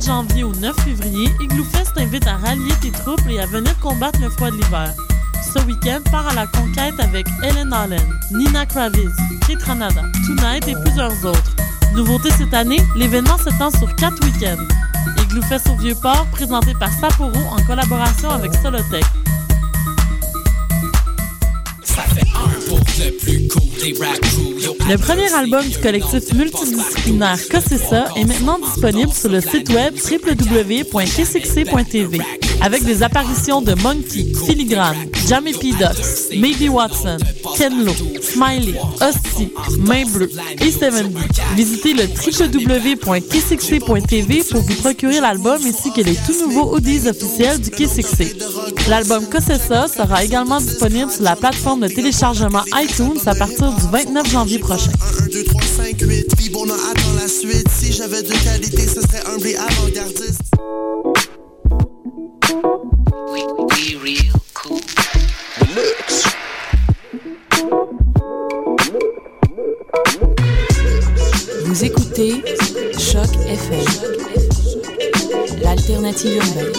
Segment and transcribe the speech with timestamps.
[0.00, 4.20] janvier au 9 février, Igloo Fest t'invite à rallier tes troupes et à venir combattre
[4.20, 4.94] le froid de l'hiver.
[5.42, 9.10] Ce week-end, pars à la conquête avec Ellen Allen, Nina Kraviz,
[9.46, 11.56] Kate Ranada, Tonight et plusieurs autres.
[11.94, 14.62] Nouveauté cette année, l'événement s'étend sur quatre week-ends.
[15.22, 19.04] Igloo Fest au Vieux-Port, présenté par Sapporo en collaboration avec Solotech.
[24.88, 30.88] Le premier album du collectif multidisciplinaire Cossessa est maintenant disponible sur le site web www.kcxc.tv
[32.60, 34.96] avec des apparitions de Monkey, Filigrane,
[35.28, 35.72] Jamie P.
[35.72, 37.18] Ducks, Maybe Watson,
[37.56, 37.92] Ken Lo,
[38.22, 41.12] Smiley, Hostie, Main Bleu et Seven
[41.56, 47.70] Visitez le www.kissxc.tv pour vous procurer l'album ainsi que les tout nouveaux audios officiels du
[47.70, 48.36] Kissxc.
[48.88, 54.30] L'album Cossessa sera également disponible sur la plateforme de téléchargement iTunes à partir du 29
[54.30, 54.92] janvier prochain.
[55.24, 57.68] 1, 2, 3, 5, 8, on attend la suite.
[57.70, 60.42] Si j'avais de qualité, ce serait humble et avant-gardiste.
[76.18, 76.77] 既认为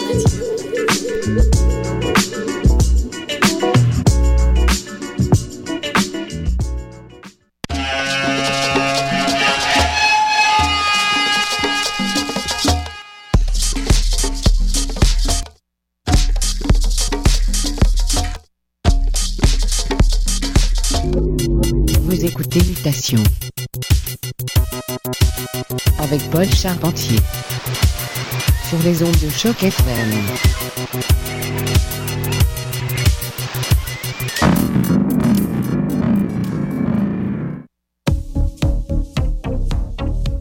[28.69, 29.81] Sur les ondes de choc FM.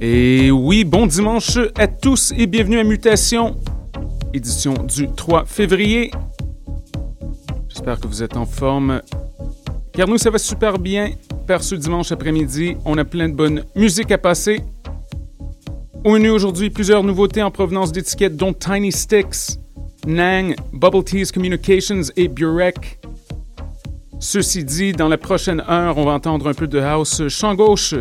[0.02, 3.56] Et oui, bon dimanche à tous et bienvenue à Mutation,
[4.34, 6.10] édition du 3 février.
[7.70, 9.00] J'espère que vous êtes en forme,
[9.94, 11.12] car nous, ça va super bien
[11.60, 12.76] ce dimanche après-midi.
[12.84, 14.60] On a plein de bonne musique à passer.
[16.04, 19.58] Au menu aujourd'hui, plusieurs nouveautés en provenance d'étiquettes dont Tiny Sticks,
[20.06, 23.00] Nang, Bubble Teas Communications et Burek.
[24.20, 27.94] Ceci dit, dans la prochaine heure, on va entendre un peu de house champ gauche,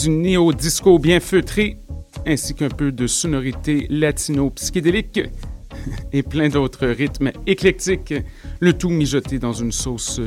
[0.00, 1.76] du néo-disco bien feutré,
[2.26, 5.20] ainsi qu'un peu de sonorité latino-psychédélique
[6.12, 8.14] et plein d'autres rythmes éclectiques,
[8.60, 10.20] le tout mijoté dans une sauce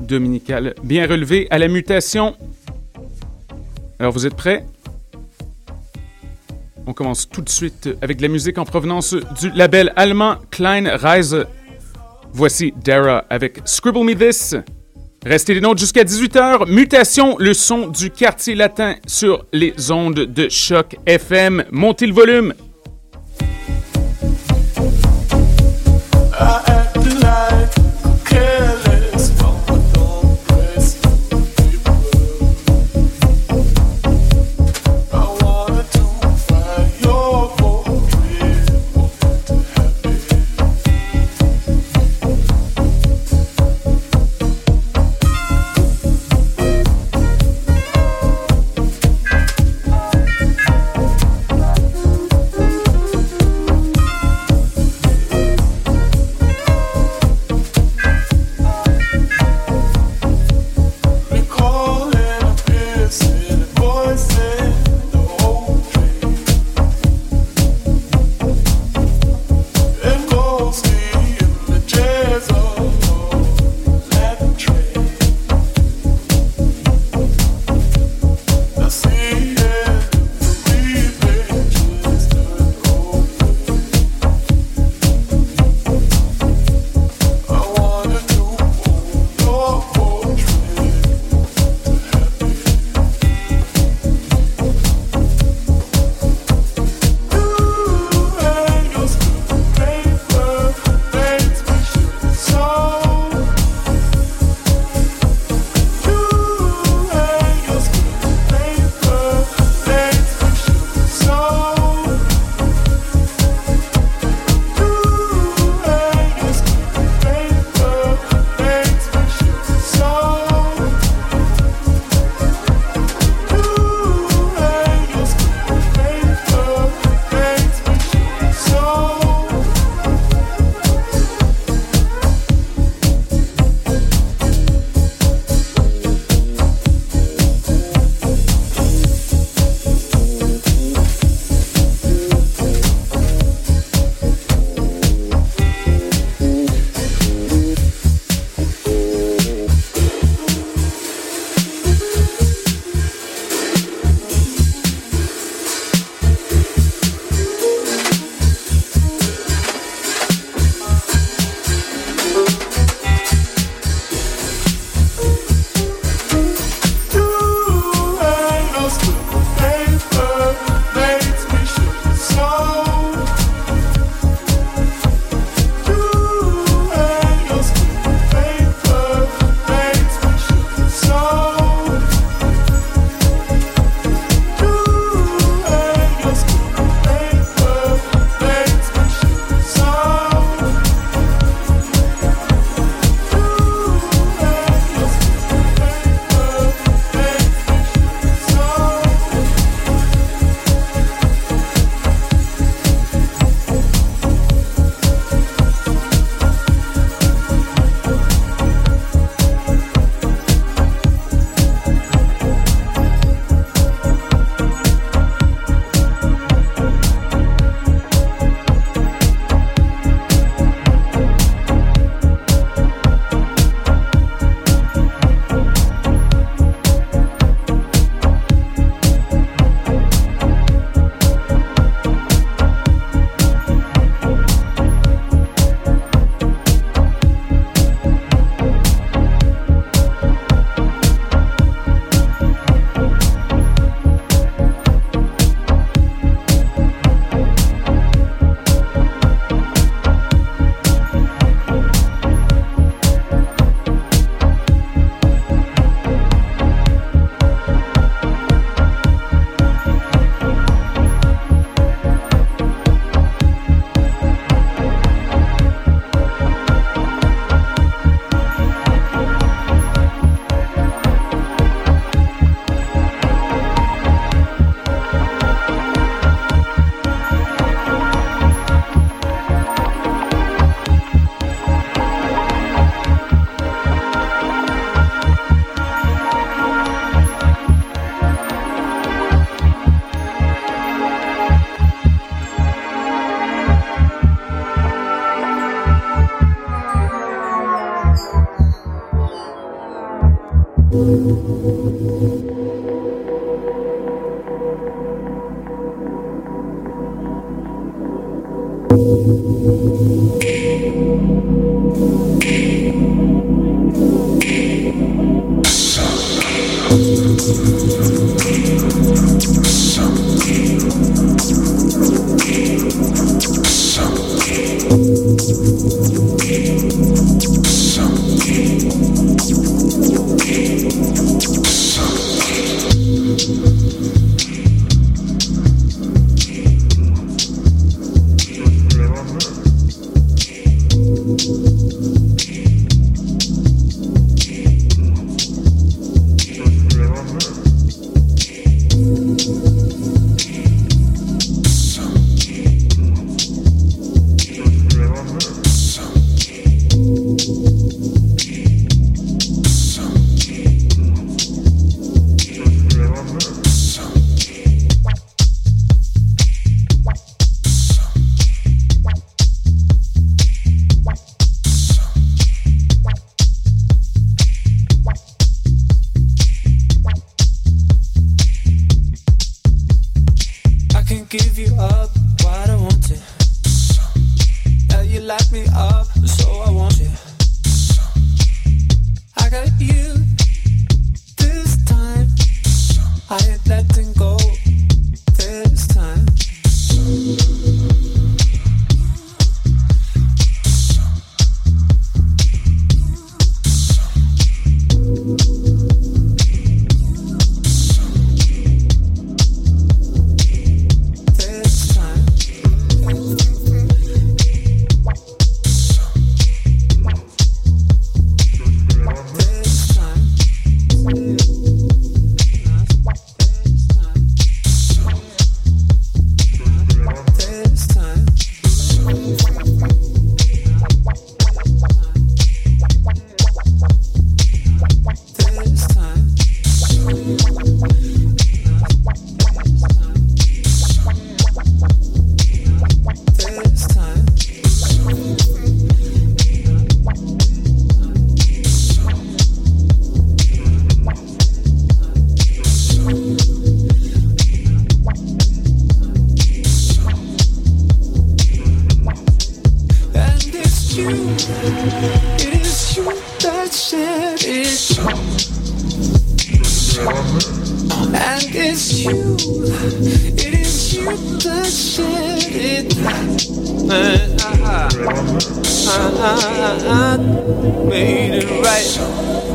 [0.00, 2.36] Dominical bien relevé à la mutation.
[3.98, 4.66] Alors vous êtes prêts?
[6.88, 10.96] On commence tout de suite avec de la musique en provenance du label allemand Klein
[10.96, 11.44] Reise.
[12.32, 14.54] Voici Dara avec Scribble Me This.
[15.24, 16.70] Restez les nôtres jusqu'à 18h.
[16.70, 21.64] Mutation, le son du quartier latin sur les ondes de choc FM.
[21.72, 22.54] Montez le volume.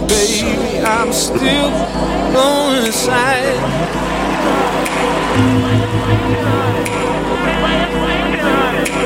[0.08, 0.80] Baby.
[0.84, 1.70] I'm still
[2.34, 3.58] going inside.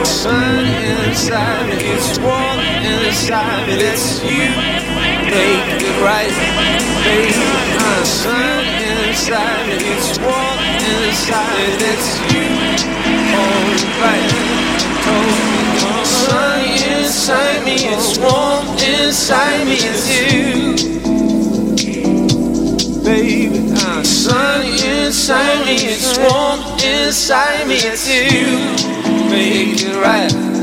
[0.06, 3.74] Sun inside me, it's warm inside me.
[3.76, 4.50] You.
[5.32, 6.36] Make it right,
[7.04, 8.06] baby.
[8.06, 8.66] Sun
[9.08, 10.60] inside me, it's warm
[11.04, 11.92] inside me.
[13.00, 13.05] You
[14.02, 14.32] right.
[16.06, 16.62] Sun
[16.92, 20.76] inside me, it's warm inside me, it's you.
[23.04, 28.60] Baby, the sun inside me, it's warm inside me, it's you.
[29.30, 30.55] Make it right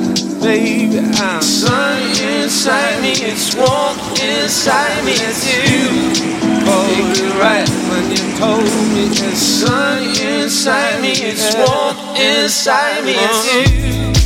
[0.43, 0.99] baby.
[0.99, 6.33] I'm sun inside me, it's warm inside me, it's you.
[6.67, 13.13] Hold it right when you told me it's sun inside me, it's warm inside me,
[13.13, 14.17] it's uh-huh.
[14.17, 14.22] you.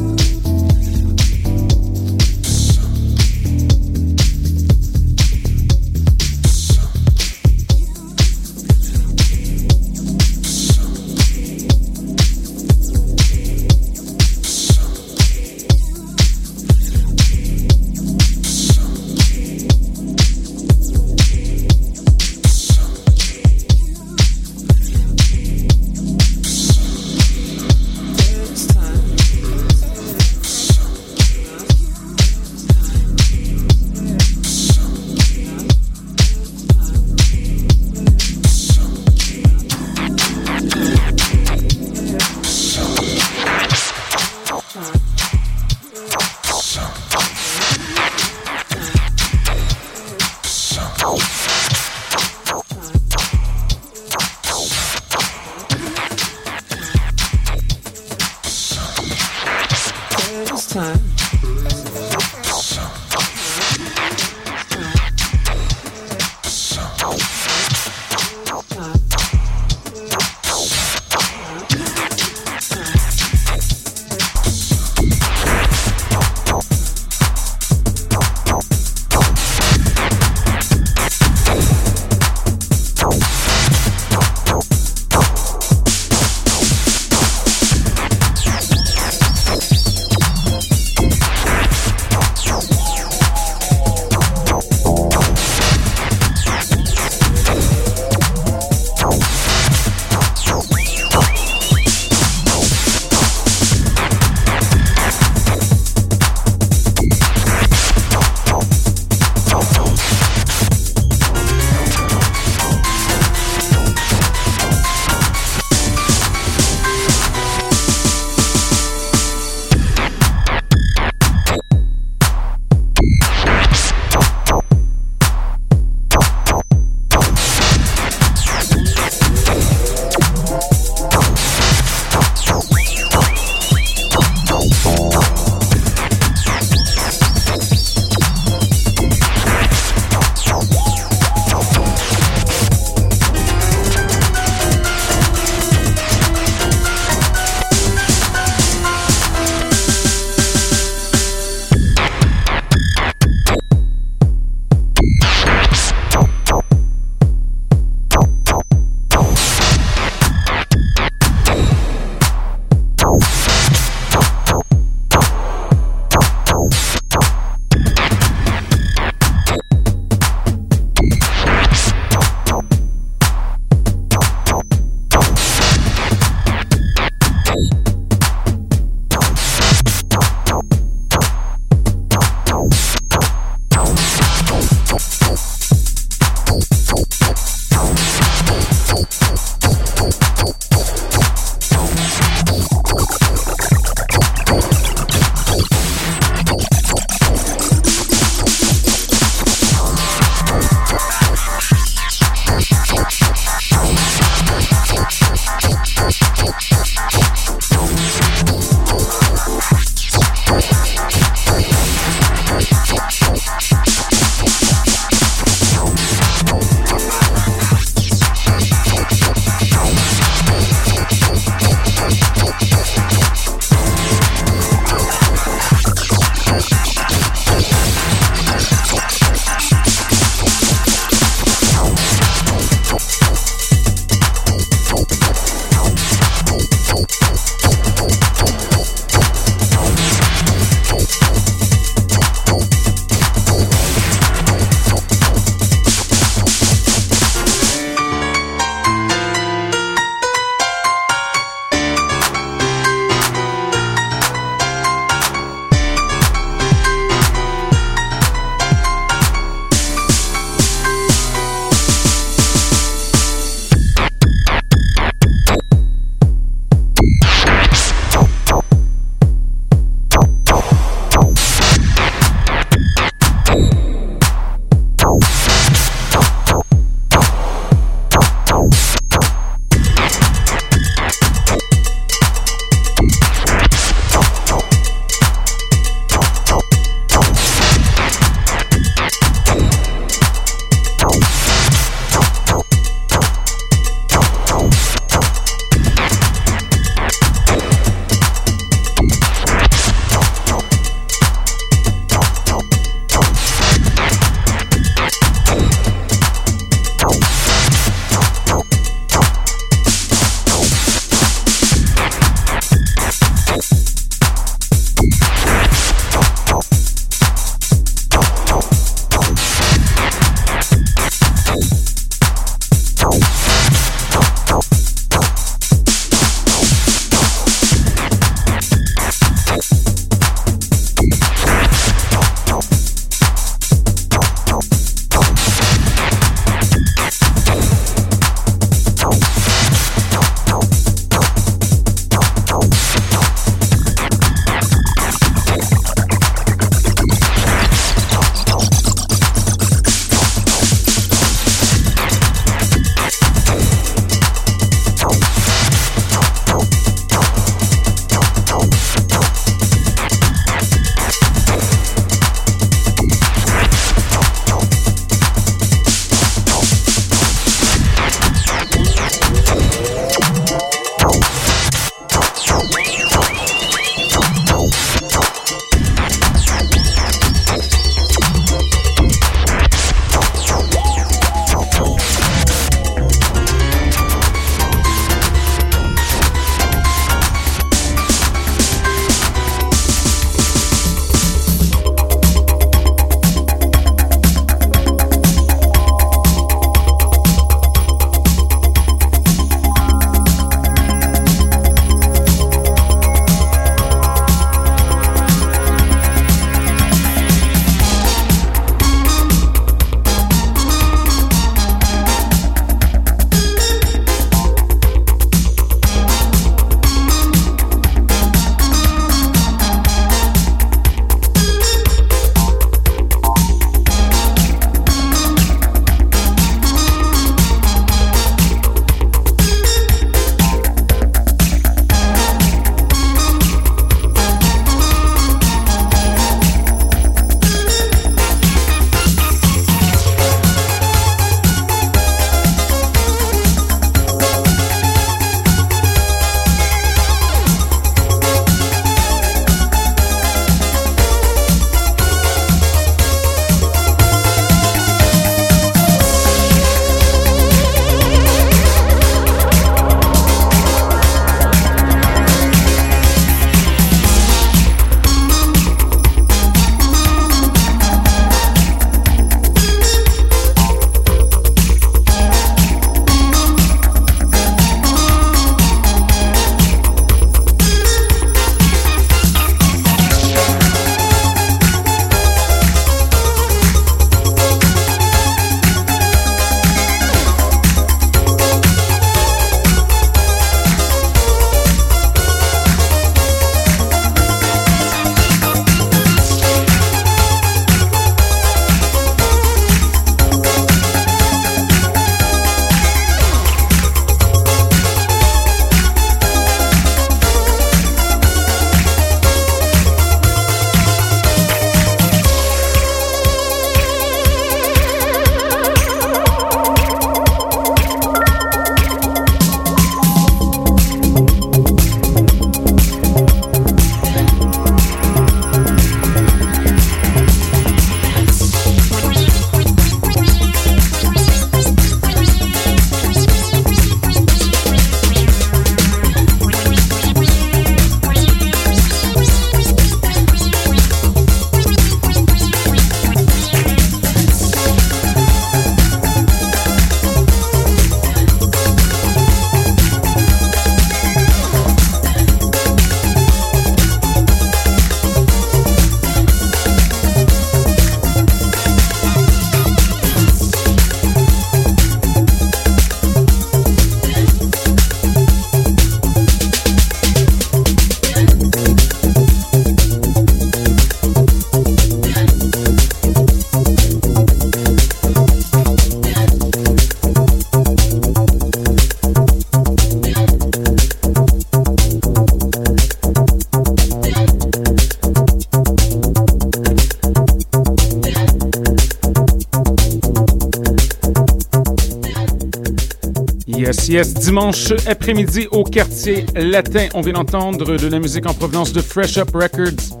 [593.88, 596.88] Yes, dimanche après-midi au quartier latin.
[596.94, 600.00] On vient d'entendre de la musique en provenance de Fresh Up Records.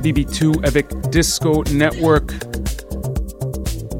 [0.00, 2.30] BB2 avec Disco Network.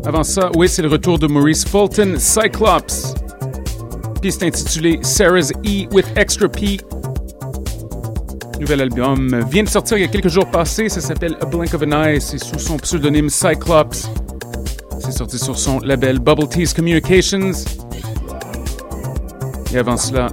[0.04, 3.14] Avant ça, oui, c'est le retour de Maurice Fulton, Cyclops.
[4.22, 6.78] Piste intitulée Sarah's E with Extra P.
[8.60, 10.88] Nouvel album vient de sortir il y a quelques jours passés.
[10.88, 12.20] Ça s'appelle A Blink of an Eye.
[12.20, 14.08] C'est sous son pseudonyme Cyclops.
[15.04, 17.52] C'est sorti sur son label Bubble Tease Communications.
[19.74, 20.28] Et avant cela,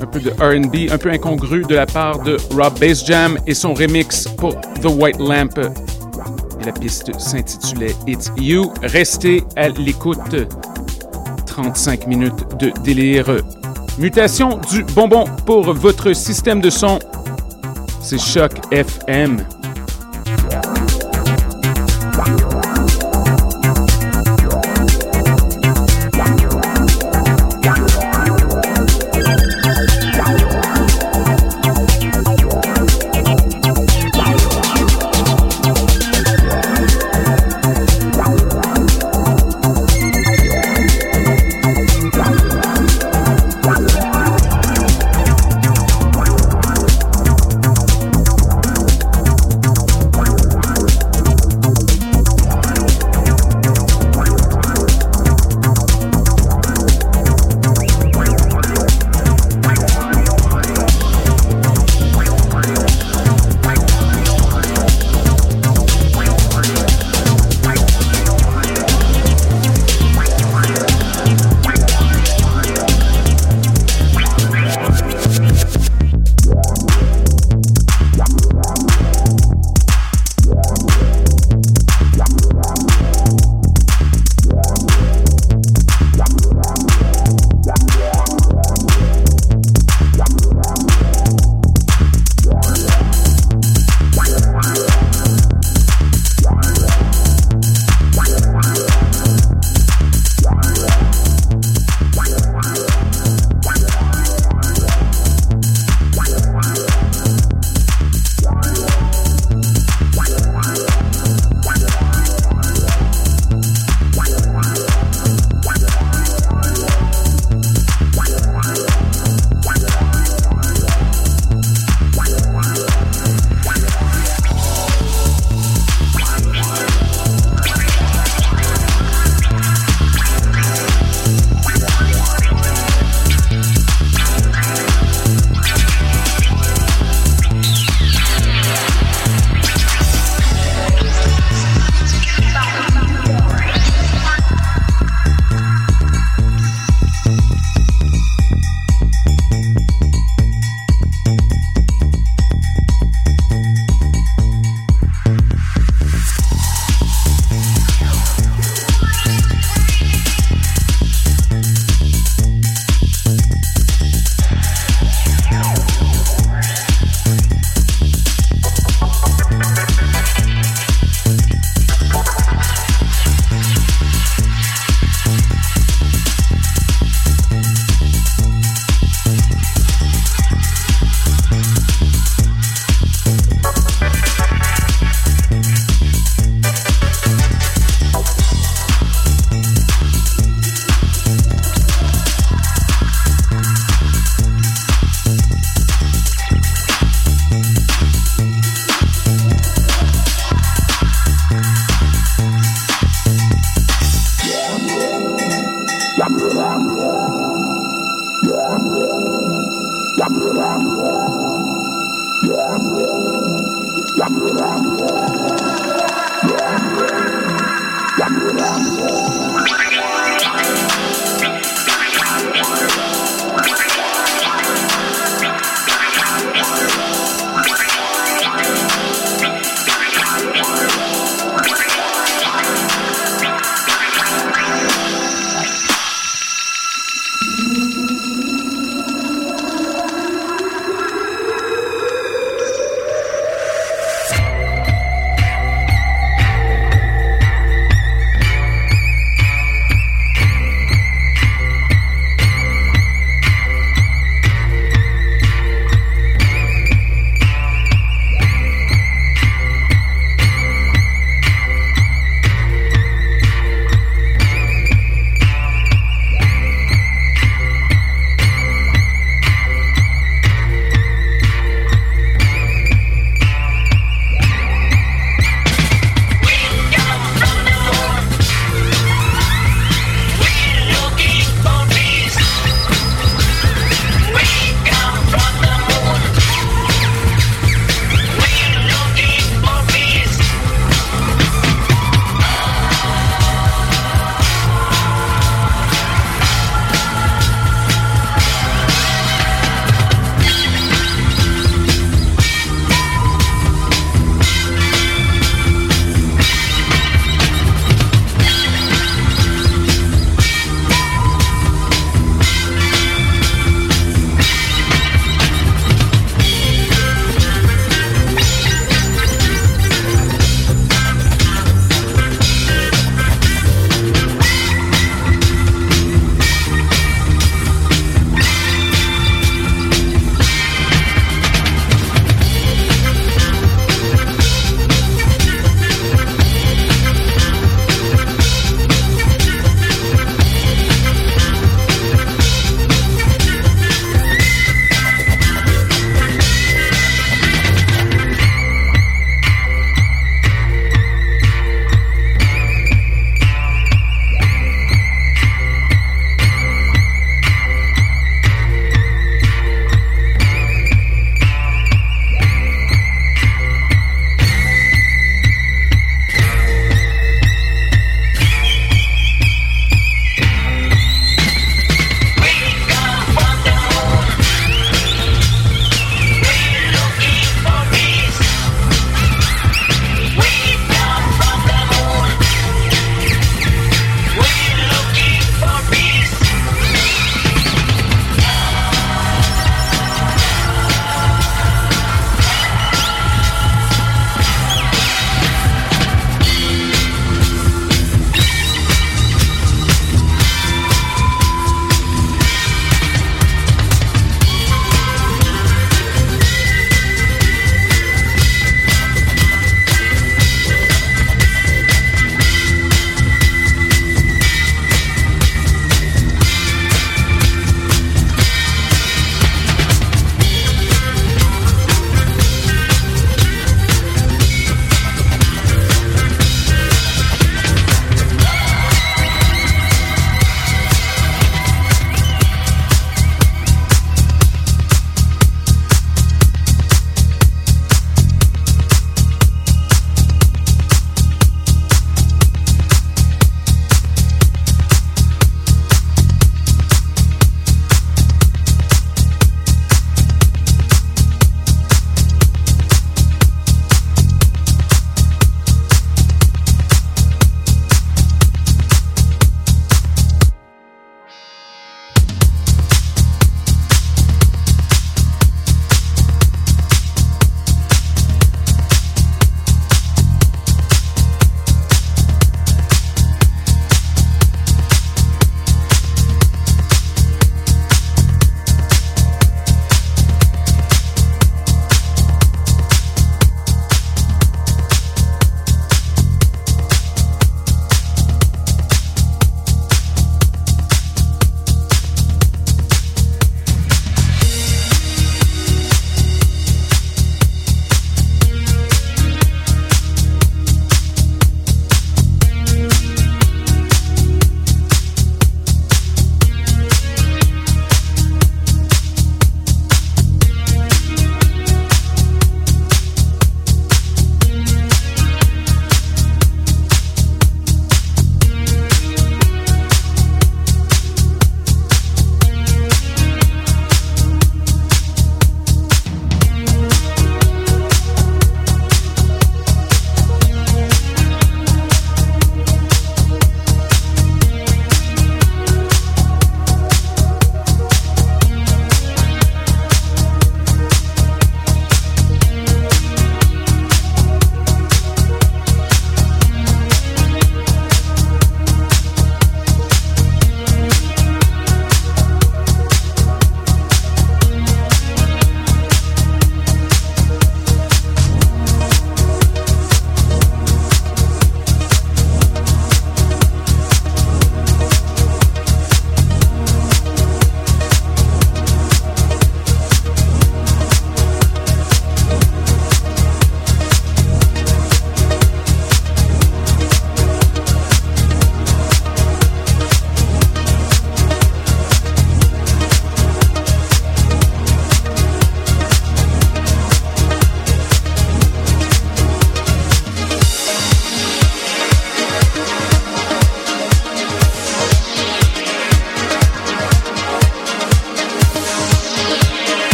[0.00, 3.74] un peu de RB, un peu incongru de la part de Rob Bassjam et son
[3.74, 5.58] remix pour The White Lamp.
[5.58, 8.72] Et la piste s'intitulait It's You.
[8.82, 10.36] Restez à l'écoute.
[11.46, 13.26] 35 minutes de délire.
[13.98, 17.00] Mutation du bonbon pour votre système de son.
[18.00, 19.44] C'est Choc FM.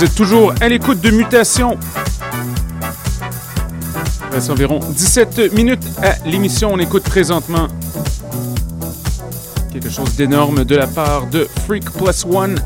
[0.00, 1.76] Vous êtes toujours à l'écoute de Mutation.
[4.30, 6.72] Il reste environ 17 minutes à l'émission.
[6.72, 7.68] On écoute présentement
[9.70, 12.58] quelque chose d'énorme de la part de Freak Plus One.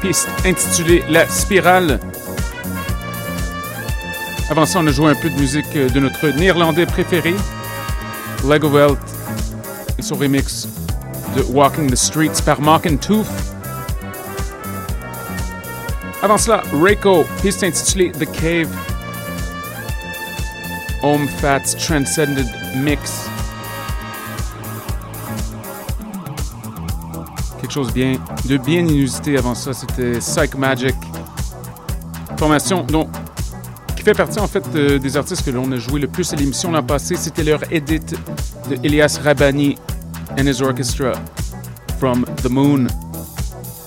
[0.00, 2.00] Piste intitulée La Spirale.
[4.48, 7.34] Avant ça, on a joué un peu de musique de notre néerlandais préféré,
[8.48, 8.98] Lego Welt,
[9.98, 10.66] et son remix
[11.36, 13.26] de Walking the Streets par Mark and Tooth.
[16.22, 18.68] Avant cela, Reiko, piste intitulée The Cave.
[21.02, 23.28] Home Fats Transcended Mix.
[27.60, 28.14] Quelque chose bien,
[28.44, 30.94] de bien inusité avant ça, c'était Psych Magic.
[32.38, 32.86] Formation
[33.96, 36.36] qui fait partie en fait euh, des artistes que l'on a joué le plus à
[36.36, 37.14] l'émission l'an passé.
[37.16, 39.76] C'était leur edit de Elias Rabani
[40.42, 41.14] and his orchestra
[42.00, 42.88] from the moon.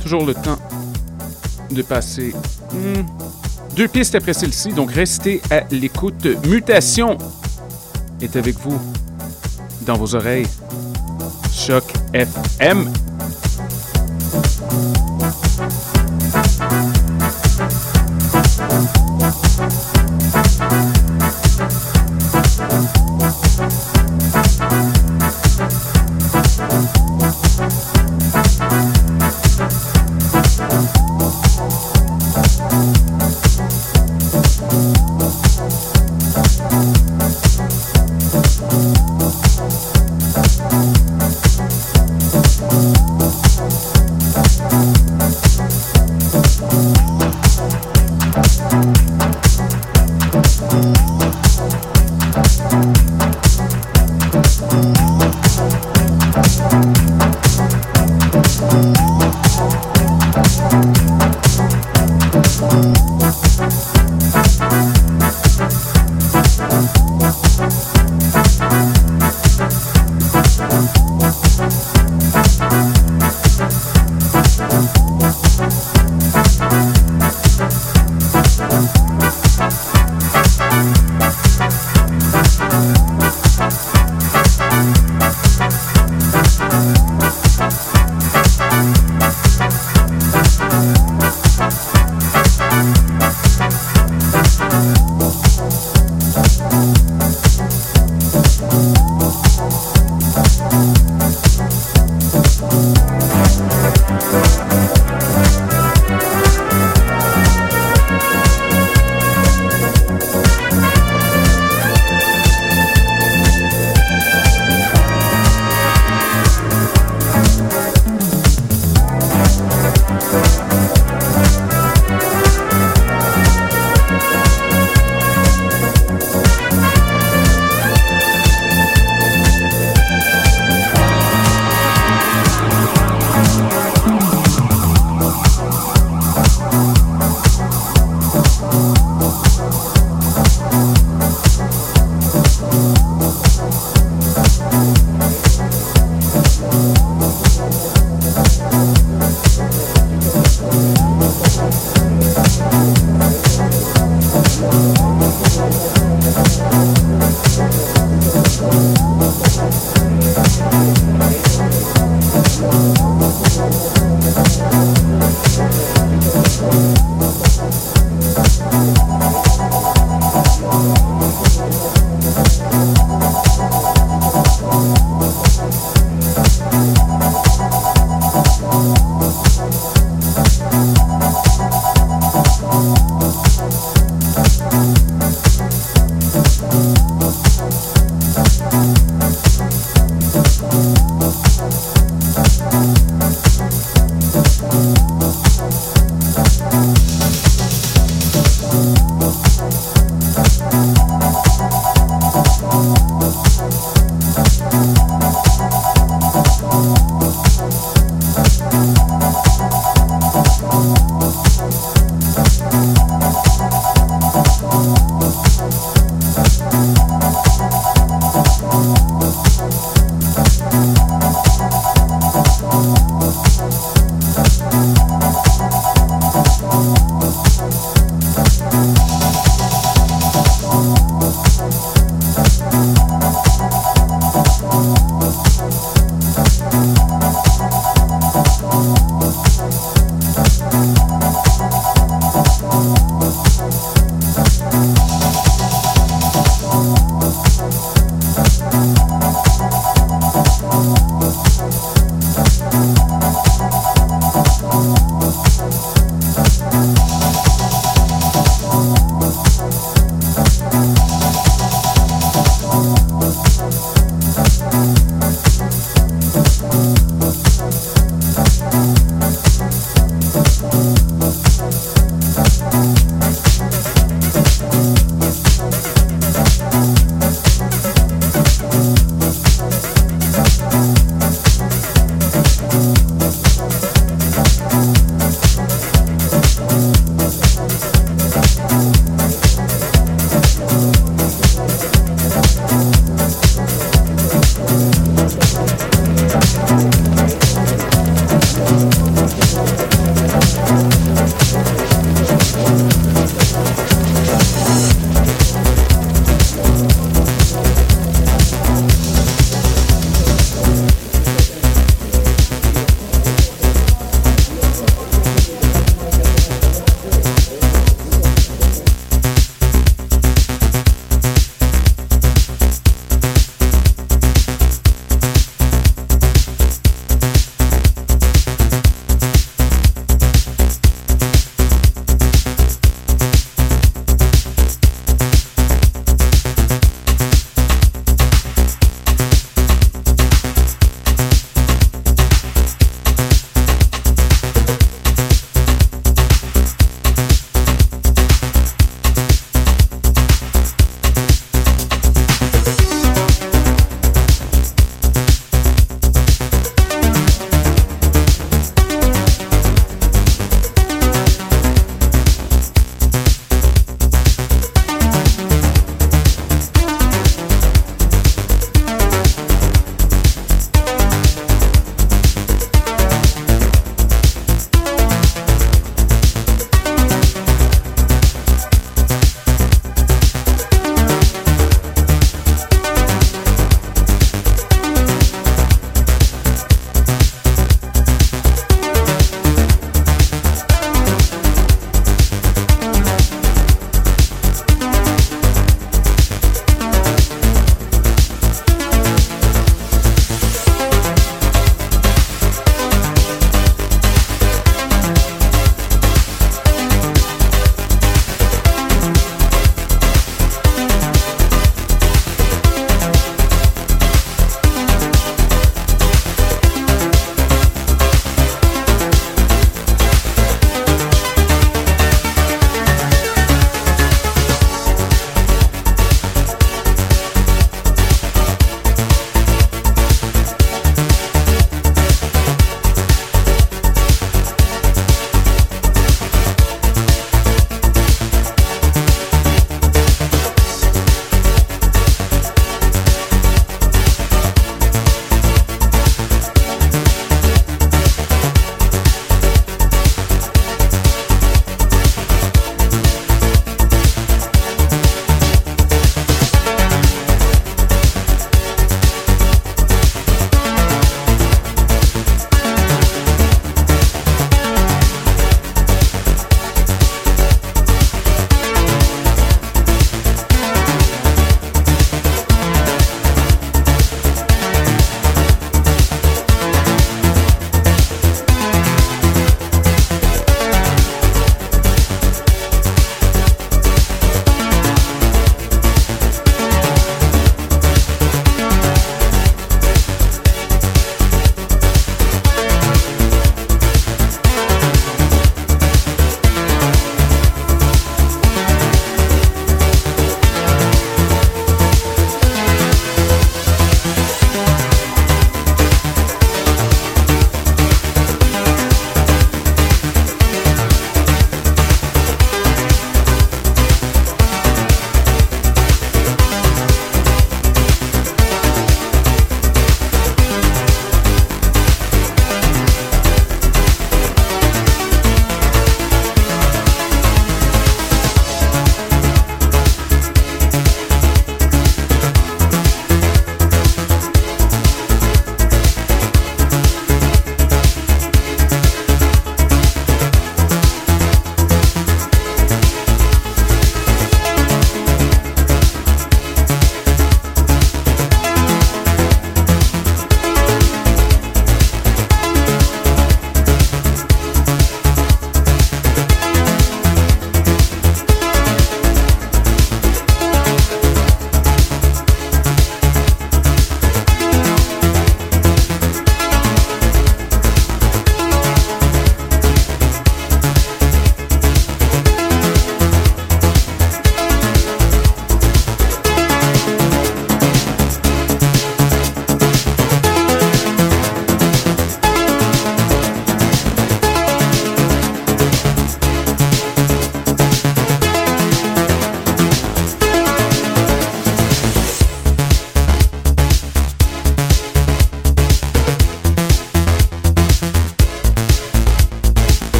[0.00, 0.58] Toujours le temps
[1.70, 2.32] de passer
[2.72, 3.02] hmm,
[3.76, 6.26] deux pistes après celle-ci, donc restez à l'écoute.
[6.46, 7.18] Mutation
[8.22, 8.80] est avec vous
[9.82, 10.46] dans vos oreilles.
[11.52, 11.84] Choc
[12.14, 12.90] FM.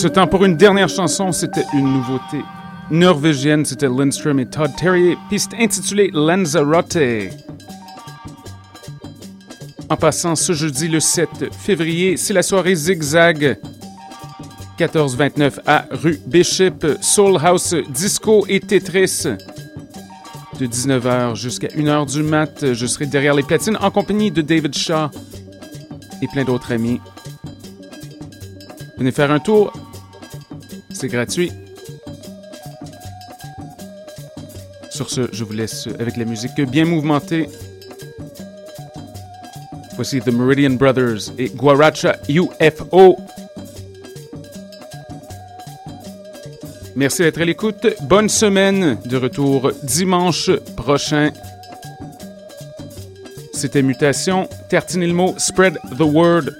[0.00, 2.42] Ce temps pour une dernière chanson, c'était une nouveauté
[2.90, 6.96] norvégienne, c'était Lindström et Todd Terry, piste intitulée Lanzarote.
[9.90, 13.58] En passant ce jeudi le 7 février, c'est la soirée Zigzag
[14.78, 19.24] 1429 à rue Bishop, Soul House Disco et Tetris.
[20.58, 24.74] De 19h jusqu'à 1h du mat, je serai derrière les platines en compagnie de David
[24.74, 25.10] Shaw
[26.22, 27.02] et plein d'autres amis.
[28.96, 29.74] Venez faire un tour.
[31.00, 31.50] C'est gratuit.
[34.90, 37.48] Sur ce, je vous laisse avec la musique bien mouvementée.
[39.94, 43.16] Voici The Meridian Brothers et Guaracha UFO.
[46.96, 47.86] Merci d'être à l'écoute.
[48.02, 51.30] Bonne semaine de retour dimanche prochain.
[53.54, 54.50] C'était Mutation.
[54.68, 55.34] Tertinez le mot.
[55.38, 56.50] Spread the word.